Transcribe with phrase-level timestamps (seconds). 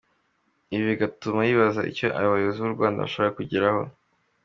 [0.73, 3.81] Ibi bigatuma yibaza icyo abayobozi b’u Rwanda bashaka kugeraho.